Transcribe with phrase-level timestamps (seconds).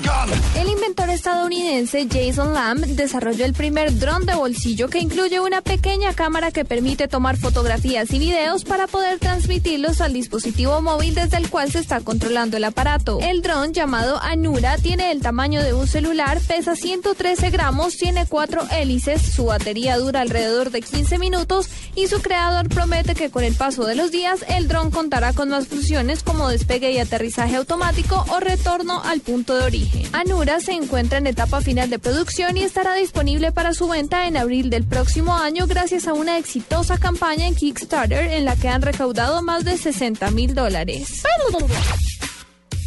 [1.21, 6.65] estadounidense Jason Lamb desarrolló el primer dron de bolsillo que incluye una pequeña cámara que
[6.65, 11.77] permite tomar fotografías y videos para poder transmitirlos al dispositivo móvil desde el cual se
[11.77, 13.19] está controlando el aparato.
[13.21, 18.63] El dron llamado Anura tiene el tamaño de un celular, pesa 113 gramos, tiene cuatro
[18.71, 23.53] hélices, su batería dura alrededor de 15 minutos y su creador promete que con el
[23.53, 28.25] paso de los días el dron contará con más funciones como despegue y aterrizaje automático
[28.29, 30.07] o retorno al punto de origen.
[30.13, 30.73] Anura se
[31.17, 35.35] en etapa final de producción y estará disponible para su venta en abril del próximo
[35.35, 39.77] año gracias a una exitosa campaña en Kickstarter en la que han recaudado más de
[39.77, 41.23] 60 mil dólares.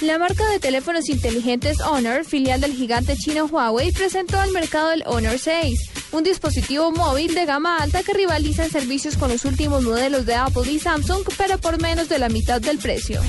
[0.00, 5.02] La marca de teléfonos inteligentes Honor, filial del gigante chino Huawei, presentó al mercado el
[5.06, 9.82] Honor 6, un dispositivo móvil de gama alta que rivaliza en servicios con los últimos
[9.82, 13.20] modelos de Apple y Samsung, pero por menos de la mitad del precio.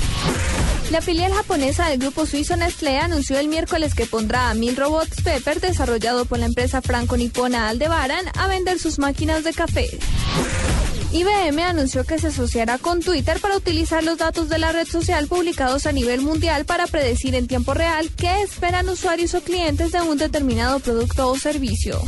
[0.91, 5.21] La filial japonesa del grupo suizo Nestlé anunció el miércoles que pondrá a mil robots
[5.21, 9.87] Pepper, desarrollado por la empresa franco-nipona Aldebaran, a vender sus máquinas de café.
[11.11, 15.27] IBM anunció que se asociará con Twitter para utilizar los datos de la red social
[15.27, 20.01] publicados a nivel mundial para predecir en tiempo real qué esperan usuarios o clientes de
[20.01, 22.01] un determinado producto o servicio.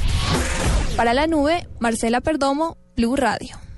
[0.96, 3.71] Para la nube, Marcela Perdomo, Blue Radio.